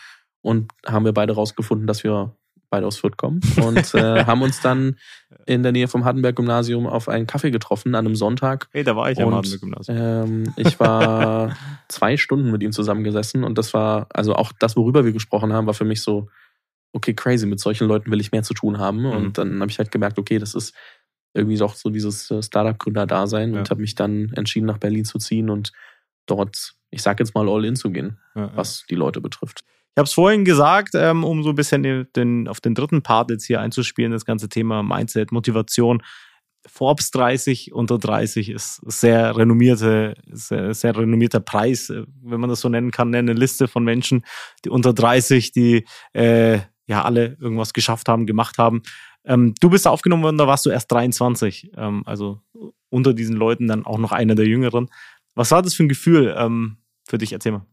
[0.41, 2.35] Und haben wir beide rausgefunden, dass wir
[2.71, 3.41] beide aus Fürth kommen.
[3.57, 4.95] Und äh, haben uns dann
[5.45, 8.67] in der Nähe vom Hardenberg-Gymnasium auf einen Kaffee getroffen an einem Sonntag.
[8.71, 9.97] Hey, da war ich und, am Hardenberg-Gymnasium.
[9.97, 11.55] Ähm, ich war
[11.89, 15.67] zwei Stunden mit ihm zusammengesessen und das war, also auch das, worüber wir gesprochen haben,
[15.67, 16.29] war für mich so,
[16.93, 19.01] okay, crazy, mit solchen Leuten will ich mehr zu tun haben.
[19.01, 19.11] Mhm.
[19.11, 20.75] Und dann habe ich halt gemerkt, okay, das ist
[21.33, 23.59] irgendwie doch so dieses äh, Startup-Gründer-Dasein ja.
[23.59, 25.71] und habe mich dann entschieden, nach Berlin zu ziehen und
[26.25, 29.61] dort, ich sag jetzt mal, all in zu gehen, ja, was die Leute betrifft.
[29.93, 33.01] Ich habe es vorhin gesagt, ähm, um so ein bisschen den, den, auf den dritten
[33.01, 36.01] Part jetzt hier einzuspielen, das ganze Thema Mindset, Motivation.
[36.65, 42.61] Forbes 30 unter 30 ist sehr renommierte, sehr, sehr renommierter Preis, äh, wenn man das
[42.61, 44.23] so nennen kann, eine Liste von Menschen,
[44.63, 46.59] die unter 30, die äh,
[46.91, 48.83] ja alle irgendwas geschafft haben, gemacht haben.
[49.23, 52.41] Ähm, du bist aufgenommen worden, da warst du erst 23, ähm, also
[52.89, 54.89] unter diesen Leuten dann auch noch einer der Jüngeren.
[55.35, 57.31] Was war das für ein Gefühl ähm, für dich?
[57.31, 57.65] Erzähl mal.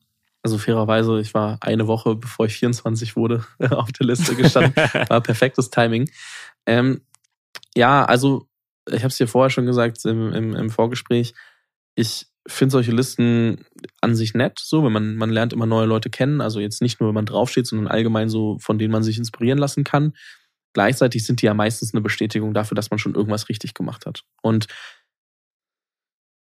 [0.42, 4.72] Also fairerweise, ich war eine Woche, bevor ich 24 wurde, auf der Liste gestanden.
[5.08, 6.08] War perfektes Timing.
[6.64, 7.00] Ähm,
[7.76, 8.48] ja, also
[8.88, 11.34] ich habe es dir vorher schon gesagt im, im, im Vorgespräch.
[11.96, 13.64] Ich finde solche Listen
[14.00, 16.40] an sich nett, so, wenn man, man lernt immer neue Leute kennen.
[16.40, 19.58] Also jetzt nicht nur, wenn man draufsteht, sondern allgemein so, von denen man sich inspirieren
[19.58, 20.14] lassen kann.
[20.72, 24.22] Gleichzeitig sind die ja meistens eine Bestätigung dafür, dass man schon irgendwas richtig gemacht hat.
[24.42, 24.66] Und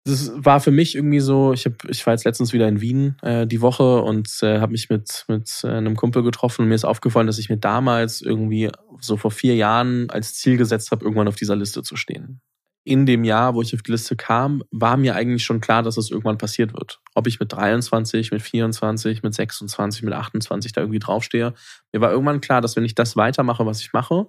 [0.05, 3.17] das war für mich irgendwie so, ich, hab, ich war jetzt letztens wieder in Wien
[3.23, 6.75] äh, die Woche und äh, habe mich mit, mit äh, einem Kumpel getroffen und mir
[6.75, 8.71] ist aufgefallen, dass ich mir damals irgendwie
[9.01, 12.41] so vor vier Jahren als Ziel gesetzt habe, irgendwann auf dieser Liste zu stehen
[12.85, 15.97] in dem Jahr, wo ich auf die Liste kam, war mir eigentlich schon klar, dass
[15.97, 17.01] es irgendwann passiert wird.
[17.15, 21.55] Ob ich mit 23, mit 24, mit 26, mit 28 da irgendwie draufstehe.
[21.93, 24.27] Mir war irgendwann klar, dass wenn ich das weitermache, was ich mache,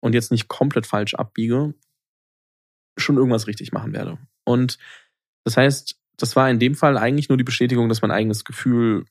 [0.00, 1.74] und jetzt nicht komplett falsch abbiege,
[2.96, 4.18] schon irgendwas richtig machen werde.
[4.44, 4.78] Und
[5.44, 9.04] das heißt, das war in dem Fall eigentlich nur die Bestätigung, dass mein eigenes Gefühl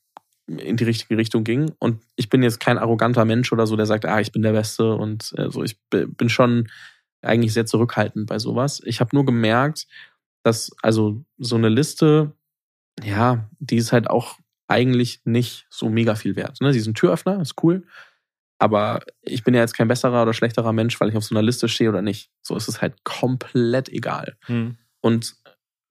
[0.48, 1.72] in die richtige Richtung ging.
[1.80, 4.52] Und ich bin jetzt kein arroganter Mensch oder so, der sagt, ah, ich bin der
[4.54, 5.64] Beste und äh, so.
[5.64, 6.70] Ich bin schon
[7.26, 8.82] eigentlich sehr zurückhaltend bei sowas.
[8.86, 9.88] Ich habe nur gemerkt,
[10.44, 12.34] dass also so eine Liste,
[13.04, 16.62] ja, die ist halt auch eigentlich nicht so mega viel wert.
[16.62, 16.74] Ne?
[16.74, 17.86] Sie ist ein Türöffner, ist cool.
[18.58, 21.42] Aber ich bin ja jetzt kein besserer oder schlechterer Mensch, weil ich auf so einer
[21.42, 22.32] Liste stehe oder nicht.
[22.42, 24.38] So ist es halt komplett egal.
[24.46, 24.78] Hm.
[25.02, 25.36] Und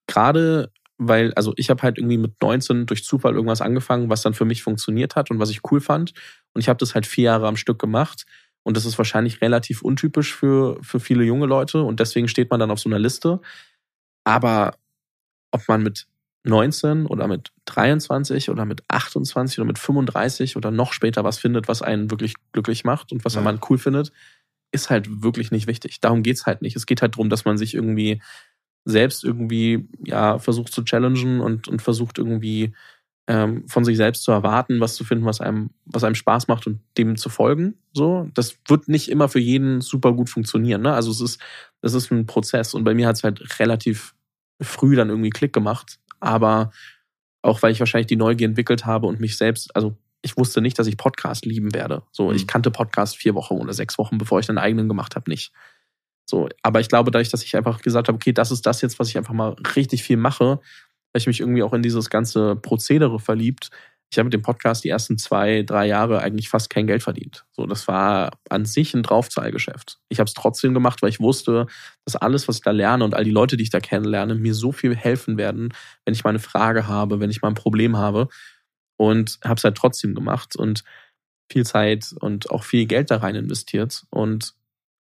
[0.07, 4.35] gerade weil, also ich habe halt irgendwie mit 19 durch Zufall irgendwas angefangen, was dann
[4.35, 6.12] für mich funktioniert hat und was ich cool fand.
[6.53, 8.27] Und ich habe das halt vier Jahre am Stück gemacht.
[8.64, 12.59] Und das ist wahrscheinlich relativ untypisch für, für viele junge Leute und deswegen steht man
[12.59, 13.40] dann auf so einer Liste.
[14.24, 14.77] Aber
[15.53, 16.07] ob man mit
[16.44, 21.68] 19 oder mit 23 oder mit 28 oder mit 35 oder noch später was findet,
[21.68, 23.40] was einen wirklich glücklich macht und was ja.
[23.40, 24.12] man cool findet,
[24.72, 26.00] ist halt wirklich nicht wichtig.
[26.00, 26.77] Darum geht's halt nicht.
[26.77, 28.22] Es geht halt darum, dass man sich irgendwie
[28.85, 32.74] selbst irgendwie ja versucht zu challengen und, und versucht irgendwie
[33.26, 36.66] ähm, von sich selbst zu erwarten, was zu finden, was einem, was einem Spaß macht
[36.66, 37.74] und dem zu folgen.
[37.92, 40.82] So, das wird nicht immer für jeden super gut funktionieren.
[40.82, 40.92] Ne?
[40.92, 41.40] Also es ist,
[41.80, 44.14] es ist ein Prozess und bei mir hat es halt relativ
[44.60, 45.98] früh dann irgendwie Klick gemacht.
[46.20, 46.70] Aber
[47.42, 50.78] auch weil ich wahrscheinlich die Neugier entwickelt habe und mich selbst, also ich wusste nicht,
[50.78, 52.02] dass ich Podcast lieben werde.
[52.10, 52.37] So, mhm.
[52.37, 55.52] ich kannte Podcast vier Wochen oder sechs Wochen, bevor ich einen eigenen gemacht habe, nicht.
[56.26, 58.98] So, aber ich glaube, dadurch, dass ich einfach gesagt habe, okay, das ist das jetzt,
[58.98, 60.60] was ich einfach mal richtig viel mache,
[61.14, 63.70] habe ich mich irgendwie auch in dieses ganze Prozedere verliebt.
[64.11, 67.44] Ich habe mit dem Podcast die ersten zwei, drei Jahre eigentlich fast kein Geld verdient.
[67.53, 69.98] So, das war an sich ein Draufzahlgeschäft.
[70.09, 71.66] Ich habe es trotzdem gemacht, weil ich wusste,
[72.05, 74.55] dass alles, was ich da lerne und all die Leute, die ich da kennenlerne, mir
[74.55, 75.72] so viel helfen werden,
[76.05, 78.29] wenn ich mal eine Frage habe, wenn ich mal ein Problem habe.
[78.96, 80.83] Und habe es halt trotzdem gemacht und
[81.50, 84.05] viel Zeit und auch viel Geld da rein investiert.
[84.11, 84.55] Und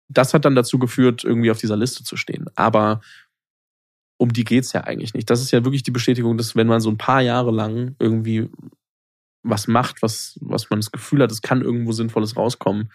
[0.07, 2.45] das hat dann dazu geführt, irgendwie auf dieser Liste zu stehen.
[2.55, 3.01] Aber
[4.17, 5.29] um die geht's ja eigentlich nicht.
[5.29, 8.49] Das ist ja wirklich die Bestätigung, dass wenn man so ein paar Jahre lang irgendwie
[9.43, 12.91] was macht, was, was man das Gefühl hat, es kann irgendwo Sinnvolles rauskommen,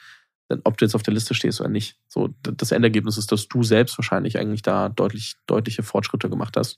[0.65, 1.97] ob du jetzt auf der Liste stehst oder nicht.
[2.09, 6.77] So, das Endergebnis ist, dass du selbst wahrscheinlich eigentlich da deutlich, deutliche Fortschritte gemacht hast.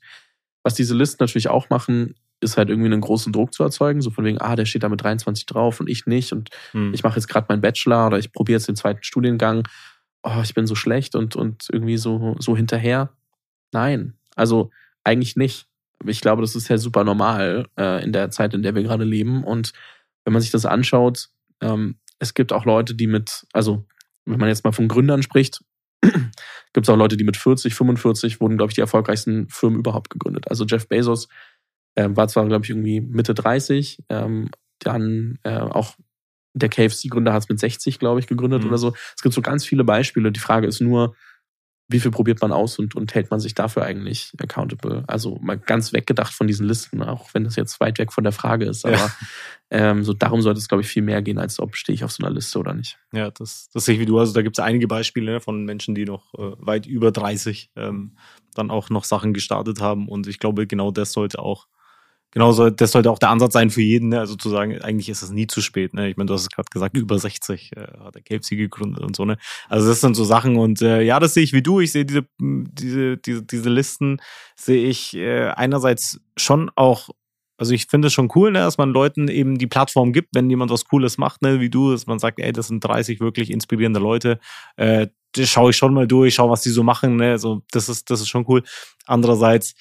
[0.61, 4.11] Was diese Listen natürlich auch machen, ist halt irgendwie einen großen Druck zu erzeugen, so
[4.11, 6.93] von wegen, ah, der steht da mit 23 drauf und ich nicht und hm.
[6.93, 9.67] ich mache jetzt gerade meinen Bachelor oder ich probiere jetzt den zweiten Studiengang.
[10.21, 13.09] Oh, ich bin so schlecht und, und irgendwie so, so hinterher.
[13.71, 14.71] Nein, also
[15.03, 15.67] eigentlich nicht.
[16.05, 19.03] Ich glaube, das ist ja super normal äh, in der Zeit, in der wir gerade
[19.03, 19.43] leben.
[19.43, 19.73] Und
[20.25, 21.29] wenn man sich das anschaut,
[21.61, 23.85] ähm, es gibt auch Leute, die mit, also
[24.25, 25.61] wenn man jetzt mal von Gründern spricht,
[26.01, 30.09] gibt es auch Leute, die mit 40, 45 wurden, glaube ich, die erfolgreichsten Firmen überhaupt
[30.09, 30.49] gegründet.
[30.49, 31.27] Also Jeff Bezos
[31.95, 35.95] äh, war zwar, glaube ich, irgendwie Mitte 30, ähm, dann äh, auch
[36.53, 38.69] der KFC-Gründer hat es mit 60, glaube ich, gegründet mhm.
[38.69, 38.93] oder so.
[39.15, 40.31] Es gibt so ganz viele Beispiele.
[40.31, 41.15] Die Frage ist nur,
[41.93, 45.03] wie viel probiert man aus und, und hält man sich dafür eigentlich accountable?
[45.07, 48.33] Also mal ganz weggedacht von diesen Listen, auch wenn das jetzt weit weg von der
[48.33, 48.83] Frage ist.
[48.83, 49.11] Aber ja.
[49.69, 52.11] ähm, so darum sollte es, glaube ich, viel mehr gehen, als ob stehe ich auf
[52.11, 52.97] so einer Liste oder nicht.
[53.13, 54.17] Ja, das, das sehe ich wie du.
[54.17, 58.17] Also da gibt es einige Beispiele von Menschen, die noch äh, weit über 30 ähm,
[58.55, 60.09] dann auch noch Sachen gestartet haben.
[60.09, 61.67] Und ich glaube, genau das sollte auch
[62.33, 64.19] genauso, das sollte auch der Ansatz sein für jeden, ne?
[64.19, 65.93] also zu sagen, eigentlich ist es nie zu spät.
[65.93, 66.09] Ne?
[66.09, 69.15] Ich meine, du hast es gerade gesagt, über 60 äh, hat der KFC gegründet und
[69.15, 69.23] so.
[69.23, 69.37] Ne?
[69.69, 71.79] Also das sind so Sachen und äh, ja, das sehe ich wie du.
[71.79, 74.19] Ich sehe diese, diese, diese, diese Listen,
[74.55, 77.09] sehe ich äh, einerseits schon auch
[77.57, 80.49] also ich finde es schon cool, ne, dass man Leuten eben die Plattform gibt, wenn
[80.49, 83.51] jemand was Cooles macht, ne, wie du, dass man sagt, ey, das sind 30 wirklich
[83.51, 84.39] inspirierende Leute.
[84.75, 87.15] Äh, das schaue ich schon mal durch, schaue, was die so machen.
[87.17, 88.63] Ne, also das ist das ist schon cool.
[89.05, 89.75] Andererseits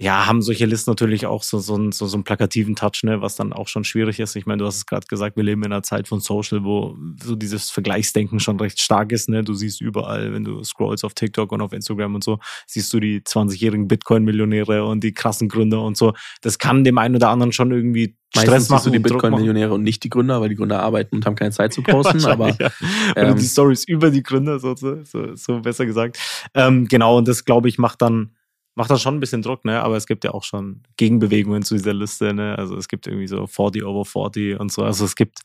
[0.00, 3.36] ja, haben solche Listen natürlich auch so, so, so, so einen plakativen Touch, ne, was
[3.36, 4.34] dann auch schon schwierig ist.
[4.34, 6.96] Ich meine, du hast es gerade gesagt, wir leben in einer Zeit von Social, wo
[7.22, 9.28] so dieses Vergleichsdenken schon recht stark ist.
[9.28, 9.44] Ne?
[9.44, 12.98] Du siehst überall, wenn du scrollst auf TikTok und auf Instagram und so, siehst du
[12.98, 16.12] die 20-jährigen Bitcoin-Millionäre und die krassen Gründer und so.
[16.42, 18.84] Das kann dem einen oder anderen schon irgendwie Stress Meistens machen.
[18.86, 21.72] du die Bitcoin-Millionäre und nicht die Gründer, weil die Gründer arbeiten und haben keine Zeit
[21.72, 22.18] zu posten.
[22.18, 22.70] Ja, aber ja.
[23.14, 26.18] ähm, die Stories über die Gründer, so, so, so besser gesagt.
[26.52, 28.32] Ähm, genau, und das glaube ich macht dann
[28.74, 29.82] macht das schon ein bisschen Druck, ne?
[29.82, 32.56] Aber es gibt ja auch schon Gegenbewegungen zu dieser Liste, ne?
[32.58, 34.82] Also es gibt irgendwie so 40 over 40 und so.
[34.82, 35.40] Also es gibt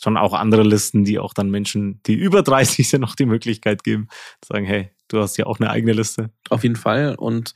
[0.00, 3.84] schon auch andere Listen, die auch dann Menschen, die über 30 sind, noch die Möglichkeit
[3.84, 4.08] geben,
[4.40, 6.30] zu sagen, hey, du hast ja auch eine eigene Liste.
[6.50, 7.14] Auf jeden Fall.
[7.16, 7.54] Und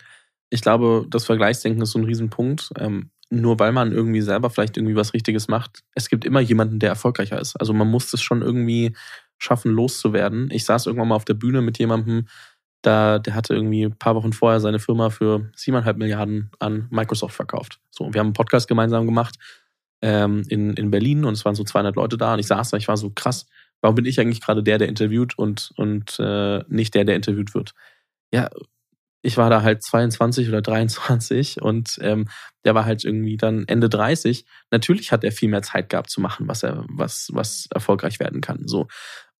[0.50, 2.70] ich glaube, das Vergleichsdenken ist so ein Riesenpunkt.
[2.78, 6.78] Ähm, nur weil man irgendwie selber vielleicht irgendwie was Richtiges macht, es gibt immer jemanden,
[6.78, 7.56] der erfolgreicher ist.
[7.56, 8.96] Also man muss es schon irgendwie
[9.38, 10.48] schaffen, loszuwerden.
[10.50, 12.26] Ich saß irgendwann mal auf der Bühne mit jemandem,
[12.82, 17.34] da, der hatte irgendwie ein paar Wochen vorher seine Firma für siebeneinhalb Milliarden an Microsoft
[17.34, 17.80] verkauft.
[17.90, 19.36] So, wir haben einen Podcast gemeinsam gemacht
[20.00, 22.76] ähm, in, in Berlin und es waren so 200 Leute da und ich saß da,
[22.76, 23.46] ich war so krass,
[23.80, 27.54] warum bin ich eigentlich gerade der, der interviewt und, und äh, nicht der, der interviewt
[27.54, 27.74] wird?
[28.32, 28.48] Ja,
[29.22, 32.28] ich war da halt 22 oder 23 und ähm,
[32.64, 34.44] der war halt irgendwie dann Ende 30.
[34.70, 38.40] Natürlich hat er viel mehr Zeit gehabt zu machen, was er, was, was erfolgreich werden
[38.40, 38.68] kann.
[38.68, 38.86] So.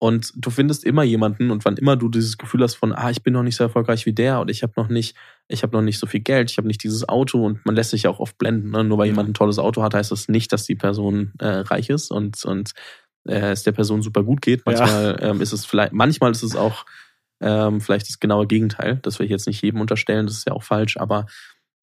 [0.00, 3.22] Und du findest immer jemanden und wann immer du dieses Gefühl hast von, ah, ich
[3.22, 5.16] bin noch nicht so erfolgreich wie der und ich habe noch nicht,
[5.48, 7.90] ich habe noch nicht so viel Geld, ich habe nicht dieses Auto und man lässt
[7.90, 8.70] sich ja auch oft blenden.
[8.70, 8.84] Ne?
[8.84, 11.90] Nur weil jemand ein tolles Auto hat, heißt das nicht, dass die Person äh, reich
[11.90, 12.72] ist und, und
[13.26, 14.64] äh, es der Person super gut geht.
[14.66, 15.30] Manchmal ja.
[15.30, 16.84] ähm, ist es vielleicht, manchmal ist es auch
[17.40, 19.00] ähm, vielleicht das genaue Gegenteil.
[19.02, 21.26] Das will ich jetzt nicht jedem unterstellen, das ist ja auch falsch, aber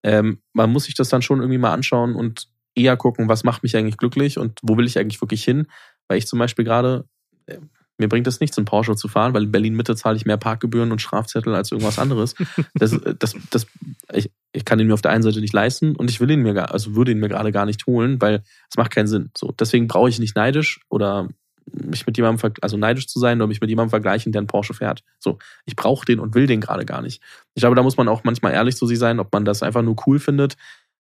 [0.04, 3.64] ähm, man muss sich das dann schon irgendwie mal anschauen und eher gucken, was macht
[3.64, 5.68] mich eigentlich glücklich und wo will ich eigentlich wirklich hin.
[6.08, 7.08] Weil ich zum Beispiel gerade,
[7.48, 7.58] äh,
[7.98, 10.92] mir bringt es nichts, in Porsche zu fahren, weil in Berlin-Mitte zahle ich mehr Parkgebühren
[10.92, 12.36] und Strafzettel als irgendwas anderes.
[12.74, 13.68] Das, das, das,
[14.14, 16.42] ich, ich kann ihn mir auf der einen Seite nicht leisten und ich will ihn
[16.42, 19.32] mir gar, also würde ihn mir gerade gar nicht holen, weil es macht keinen Sinn.
[19.38, 21.30] So, deswegen brauche ich nicht neidisch oder
[21.72, 24.74] mich mit jemandem, also neidisch zu sein oder mich mit jemandem vergleichen, der einen Porsche
[24.74, 25.04] fährt.
[25.20, 27.22] So, ich brauche den und will den gerade gar nicht.
[27.54, 29.82] Ich glaube, da muss man auch manchmal ehrlich zu sich sein, ob man das einfach
[29.82, 30.56] nur cool findet,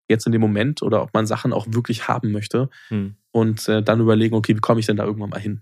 [0.07, 3.15] jetzt in dem Moment, oder ob man Sachen auch wirklich haben möchte hm.
[3.31, 5.61] und äh, dann überlegen, okay, wie komme ich denn da irgendwann mal hin?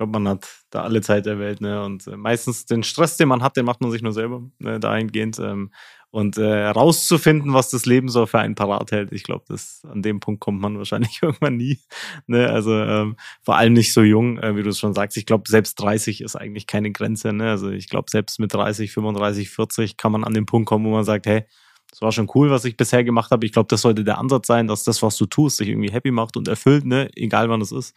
[0.00, 1.84] Glaube, man hat da alle Zeit der Welt, ne?
[1.84, 4.80] Und äh, meistens den Stress, den man hat, den macht man sich nur selber, ne?
[4.80, 5.38] dahingehend.
[5.38, 5.70] Ähm,
[6.10, 10.02] und äh, rauszufinden, was das Leben so für einen parat hält, ich glaube, das an
[10.02, 11.80] dem Punkt kommt man wahrscheinlich irgendwann nie.
[12.26, 12.48] Ne?
[12.48, 15.18] Also ähm, vor allem nicht so jung, äh, wie du es schon sagst.
[15.18, 17.34] Ich glaube, selbst 30 ist eigentlich keine Grenze.
[17.34, 17.50] Ne?
[17.50, 20.90] Also ich glaube, selbst mit 30, 35, 40 kann man an den Punkt kommen, wo
[20.90, 21.44] man sagt, hey,
[21.92, 23.44] es war schon cool, was ich bisher gemacht habe.
[23.44, 26.10] Ich glaube, das sollte der Ansatz sein, dass das, was du tust, dich irgendwie happy
[26.10, 27.10] macht und erfüllt, ne?
[27.16, 27.94] egal wann es ist.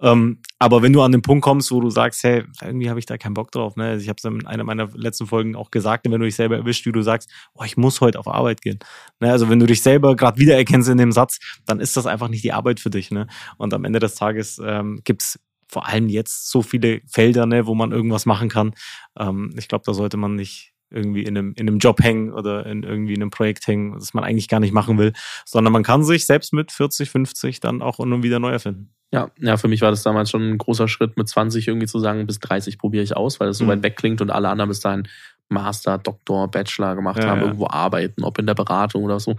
[0.00, 3.06] Ähm, aber wenn du an den Punkt kommst, wo du sagst, hey, irgendwie habe ich
[3.06, 3.84] da keinen Bock drauf, ne?
[3.84, 6.56] Also ich habe es in einer meiner letzten Folgen auch gesagt, wenn du dich selber
[6.56, 8.78] erwischt, wie du sagst, oh, ich muss heute auf Arbeit gehen.
[9.20, 9.30] Ne?
[9.30, 12.44] Also wenn du dich selber gerade wiedererkennst in dem Satz, dann ist das einfach nicht
[12.44, 13.10] die Arbeit für dich.
[13.10, 13.26] Ne?
[13.56, 17.74] Und am Ende des Tages ähm, gibt vor allem jetzt so viele Felder, ne, wo
[17.74, 18.74] man irgendwas machen kann.
[19.18, 22.66] Ähm, ich glaube, da sollte man nicht irgendwie in einem, in einem Job hängen oder
[22.66, 25.12] in irgendwie in einem Projekt hängen, das man eigentlich gar nicht machen will,
[25.44, 28.94] sondern man kann sich selbst mit 40, 50 dann auch und wieder neu erfinden.
[29.14, 32.00] Ja, ja, für mich war das damals schon ein großer Schritt, mit 20 irgendwie zu
[32.00, 33.68] sagen, bis 30 probiere ich aus, weil es so mhm.
[33.68, 35.06] weit weg klingt und alle anderen bis dahin
[35.48, 37.46] Master, Doktor, Bachelor gemacht ja, haben, ja.
[37.46, 39.36] irgendwo arbeiten, ob in der Beratung oder so.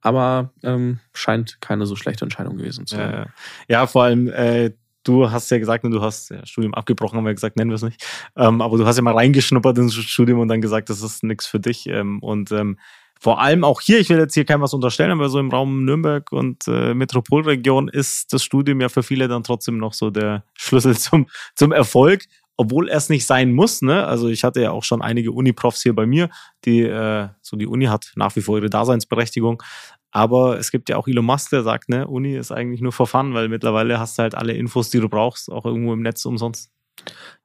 [0.00, 3.12] Aber ähm, scheint keine so schlechte Entscheidung gewesen zu sein.
[3.12, 3.26] Ja,
[3.68, 3.86] ja.
[3.86, 4.70] vor allem, äh,
[5.04, 7.82] du hast ja gesagt, du hast ja Studium abgebrochen, haben wir gesagt, nennen wir es
[7.82, 8.04] nicht.
[8.36, 11.46] Ähm, aber du hast ja mal reingeschnuppert ins Studium und dann gesagt, das ist nichts
[11.46, 11.86] für dich.
[11.86, 12.78] Ähm, und ähm,
[13.18, 15.84] vor allem auch hier, ich will jetzt hier keinem was unterstellen, aber so im Raum
[15.84, 20.44] Nürnberg und äh, Metropolregion ist das Studium ja für viele dann trotzdem noch so der
[20.54, 22.24] Schlüssel zum, zum Erfolg
[22.60, 23.80] obwohl es nicht sein muss.
[23.80, 24.06] Ne?
[24.06, 26.28] Also ich hatte ja auch schon einige Uni-Profs hier bei mir,
[26.66, 29.62] die äh, so die Uni hat nach wie vor ihre Daseinsberechtigung.
[30.12, 33.06] Aber es gibt ja auch Elon Musk, der sagt, ne, Uni ist eigentlich nur for
[33.06, 36.24] fun, weil mittlerweile hast du halt alle Infos, die du brauchst, auch irgendwo im Netz
[36.24, 36.70] umsonst.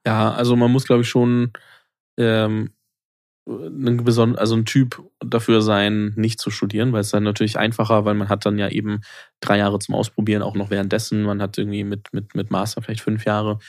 [0.06, 1.51] Ja, also man muss, glaube ich, schon
[2.17, 2.71] ähm,
[3.47, 8.15] ein also ein Typ dafür sein, nicht zu studieren, weil es dann natürlich einfacher, weil
[8.15, 9.01] man hat dann ja eben
[9.39, 11.23] drei Jahre zum Ausprobieren, auch noch währenddessen.
[11.23, 13.60] Man hat irgendwie mit, mit, mit Master vielleicht fünf Jahre.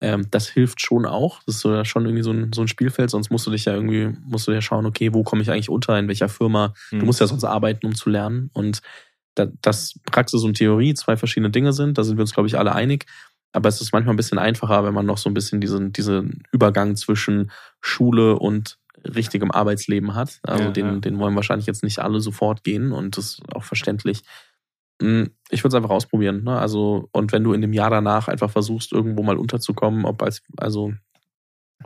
[0.00, 1.42] Ähm, das hilft schon auch.
[1.44, 3.74] Das ist so, schon irgendwie so ein, so ein Spielfeld, sonst musst du dich ja
[3.74, 6.74] irgendwie, musst du ja schauen, okay, wo komme ich eigentlich unter, in welcher Firma.
[6.90, 7.00] Mhm.
[7.00, 8.50] Du musst ja sonst arbeiten, um zu lernen.
[8.54, 8.80] Und
[9.34, 12.58] da, dass Praxis und Theorie zwei verschiedene Dinge sind, da sind wir uns, glaube ich,
[12.58, 13.06] alle einig.
[13.52, 16.44] Aber es ist manchmal ein bisschen einfacher, wenn man noch so ein bisschen diesen, diesen
[16.52, 20.40] Übergang zwischen Schule und richtigem Arbeitsleben hat.
[20.42, 20.96] Also ja, den, ja.
[20.96, 24.22] den wollen wahrscheinlich jetzt nicht alle sofort gehen und das ist auch verständlich.
[25.00, 26.44] Hm, ich würde es einfach ausprobieren.
[26.44, 26.58] Ne?
[26.58, 30.42] Also, und wenn du in dem Jahr danach einfach versuchst, irgendwo mal unterzukommen, ob als,
[30.56, 30.92] also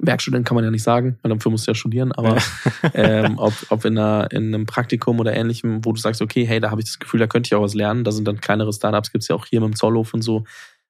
[0.00, 2.37] Werkstudent kann man ja nicht sagen, weil dafür musst du ja studieren, aber
[2.94, 6.59] ähm, ob, ob in, einer, in einem Praktikum oder ähnlichem, wo du sagst, okay, hey,
[6.59, 8.03] da habe ich das Gefühl, da könnte ich auch was lernen.
[8.03, 10.44] Da sind dann kleinere Startups, gibt es ja auch hier mit dem Zollhof und so,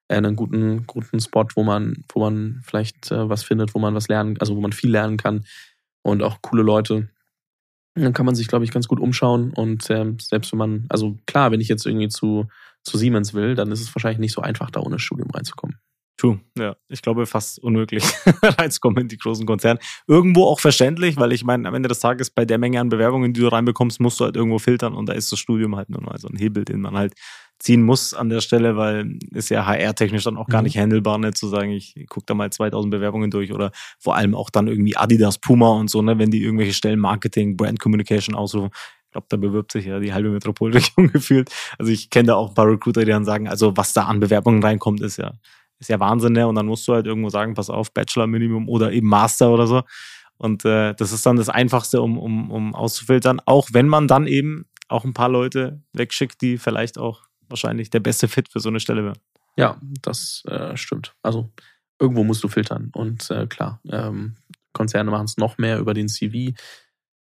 [0.07, 3.93] äh, einen guten, guten Spot, wo man, wo man vielleicht äh, was findet, wo man
[3.93, 5.45] was lernen, also wo man viel lernen kann
[6.01, 7.09] und auch coole Leute.
[7.95, 9.51] Dann kann man sich, glaube ich, ganz gut umschauen.
[9.53, 12.47] Und äh, selbst wenn man, also klar, wenn ich jetzt irgendwie zu,
[12.83, 15.77] zu Siemens will, dann ist es wahrscheinlich nicht so einfach, da ohne Studium reinzukommen.
[16.17, 16.77] True, ja.
[16.87, 18.03] Ich glaube, fast unmöglich
[18.41, 19.79] reinzukommen in die großen Konzerne.
[20.07, 23.33] Irgendwo auch verständlich, weil ich meine, am Ende des Tages bei der Menge an Bewerbungen,
[23.33, 26.01] die du reinbekommst, musst du halt irgendwo filtern und da ist das Studium halt nur
[26.01, 27.13] mal so ein Hebel, den man halt
[27.59, 30.65] ziehen muss an der Stelle, weil ist ja HR-technisch dann auch gar mhm.
[30.65, 34.35] nicht handelbar, ne, zu sagen, ich gucke da mal 2000 Bewerbungen durch oder vor allem
[34.35, 38.35] auch dann irgendwie Adidas, Puma und so, ne, wenn die irgendwelche Stellen Marketing, Brand Communication
[38.35, 38.71] ausrufen.
[39.05, 41.49] Ich glaube, da bewirbt sich ja die halbe Metropolregion gefühlt.
[41.79, 44.19] Also ich kenne da auch ein paar Recruiter, die dann sagen, also was da an
[44.19, 45.33] Bewerbungen reinkommt, ist ja,
[45.79, 46.47] ist ja Wahnsinn, ne?
[46.47, 49.67] Und dann musst du halt irgendwo sagen, pass auf, Bachelor Minimum oder eben Master oder
[49.67, 49.83] so.
[50.37, 54.27] Und äh, das ist dann das Einfachste, um, um, um auszufiltern, auch wenn man dann
[54.27, 58.69] eben auch ein paar Leute wegschickt, die vielleicht auch wahrscheinlich der beste Fit für so
[58.69, 59.15] eine Stelle wäre.
[59.57, 61.15] Ja, das äh, stimmt.
[61.21, 61.49] Also
[61.99, 62.89] irgendwo musst du filtern.
[62.93, 64.35] Und äh, klar, ähm,
[64.73, 66.55] Konzerne machen es noch mehr über den CV.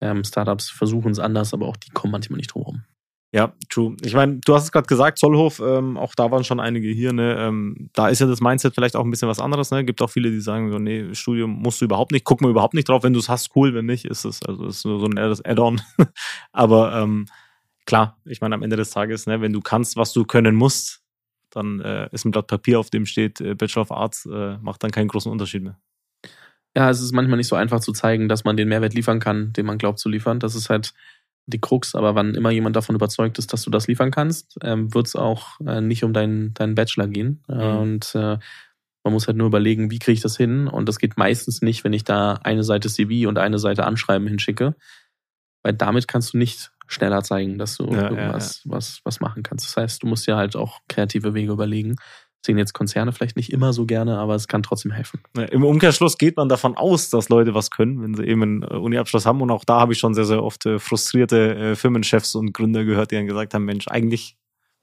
[0.02, 2.84] Ähm, Startups versuchen es anders, aber auch die kommen manchmal nicht drum herum.
[3.34, 3.96] Ja, true.
[4.04, 7.14] Ich meine, du hast es gerade gesagt, Zollhof, ähm, auch da waren schon einige hier,
[7.14, 7.38] ne?
[7.40, 9.86] Ähm, da ist ja das Mindset vielleicht auch ein bisschen was anderes, ne?
[9.86, 12.74] Gibt auch viele, die sagen so, nee, Studium musst du überhaupt nicht, guck mal überhaupt
[12.74, 15.18] nicht drauf, wenn du es hast, cool, wenn nicht, ist es, also ist so ein
[15.18, 15.80] Add-on.
[16.52, 17.26] Aber ähm,
[17.86, 21.02] klar, ich meine, am Ende des Tages, ne, wenn du kannst, was du können musst,
[21.50, 24.84] dann äh, ist ein Blatt Papier, auf dem steht äh, Bachelor of Arts, äh, macht
[24.84, 25.80] dann keinen großen Unterschied mehr.
[26.76, 29.52] Ja, es ist manchmal nicht so einfach zu zeigen, dass man den Mehrwert liefern kann,
[29.54, 30.40] den man glaubt zu liefern.
[30.40, 30.94] Das ist halt
[31.46, 34.94] die Krux, aber wann immer jemand davon überzeugt ist, dass du das liefern kannst, ähm,
[34.94, 37.44] wird es auch äh, nicht um deinen, deinen Bachelor gehen.
[37.48, 37.60] Mhm.
[37.60, 38.38] Und äh,
[39.04, 40.68] man muss halt nur überlegen, wie kriege ich das hin?
[40.68, 44.28] Und das geht meistens nicht, wenn ich da eine Seite CV und eine Seite Anschreiben
[44.28, 44.76] hinschicke.
[45.64, 48.78] Weil damit kannst du nicht schneller zeigen, dass du ja, irgendwas ja, ja.
[48.78, 49.66] Was, was machen kannst.
[49.66, 51.96] Das heißt, du musst dir halt auch kreative Wege überlegen.
[52.44, 55.22] Sehen jetzt Konzerne vielleicht nicht immer so gerne, aber es kann trotzdem helfen.
[55.52, 58.78] Im Umkehrschluss geht man davon aus, dass Leute was können, wenn sie eben einen äh,
[58.78, 59.42] Uni-Abschluss haben.
[59.42, 62.84] Und auch da habe ich schon sehr, sehr oft äh, frustrierte äh, Firmenchefs und Gründer
[62.84, 64.38] gehört, die dann gesagt haben, Mensch, eigentlich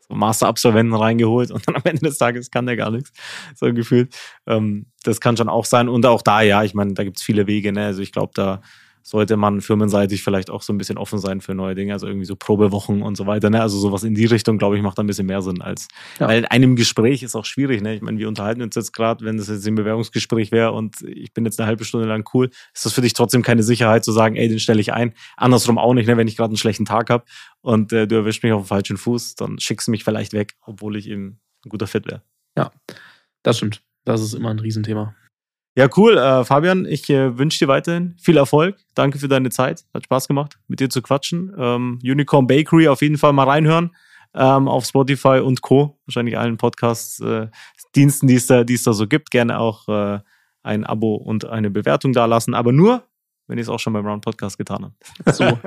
[0.09, 3.13] so Master-Absolventen reingeholt und dann am Ende des Tages kann der gar nichts,
[3.57, 4.15] so gefühlt.
[4.47, 5.89] Ähm, das kann schon auch sein.
[5.89, 7.73] Und auch da, ja, ich meine, da gibt es viele Wege.
[7.73, 7.87] Ne?
[7.87, 8.63] Also ich glaube, da
[9.09, 12.27] sollte man firmenseitig vielleicht auch so ein bisschen offen sein für neue Dinge, also irgendwie
[12.27, 13.49] so Probewochen und so weiter.
[13.49, 13.63] Ne?
[13.63, 15.89] Also sowas in die Richtung, glaube ich, macht ein bisschen mehr Sinn als,
[16.21, 16.29] ja.
[16.29, 17.81] weil in einem Gespräch ist auch schwierig.
[17.81, 17.95] Ne?
[17.95, 21.33] Ich meine, wir unterhalten uns jetzt gerade, wenn das jetzt ein Bewerbungsgespräch wäre und ich
[21.33, 24.13] bin jetzt eine halbe Stunde lang cool, ist das für dich trotzdem keine Sicherheit zu
[24.13, 25.15] sagen, ey, den stelle ich ein.
[25.39, 26.19] Andersrum auch nicht, ne?
[26.19, 27.25] wenn ich gerade einen schlechten Tag habe
[27.63, 30.55] und äh, du erwischst mich auf dem falschen Fuß, dann schickst du mich vielleicht weg,
[30.67, 32.21] obwohl ich eben ein guter Fit wäre.
[32.59, 32.73] Ja,
[33.43, 33.81] das stimmt.
[34.05, 35.15] Das ist immer ein Riesenthema.
[35.77, 36.19] Ja, cool.
[36.19, 38.77] Äh, Fabian, ich äh, wünsche dir weiterhin viel Erfolg.
[38.95, 39.85] Danke für deine Zeit.
[39.95, 41.55] Hat Spaß gemacht, mit dir zu quatschen.
[41.57, 43.95] Ähm, Unicorn Bakery auf jeden Fall mal reinhören.
[44.35, 45.99] Ähm, auf Spotify und Co.
[46.07, 49.31] Wahrscheinlich allen Podcast-Diensten, äh, die, es da, die es da so gibt.
[49.31, 50.19] Gerne auch äh,
[50.63, 52.55] ein Abo und eine Bewertung dalassen.
[52.55, 53.05] Aber nur,
[53.47, 55.33] wenn ich es auch schon beim Round Podcast getan habe.
[55.33, 55.45] So.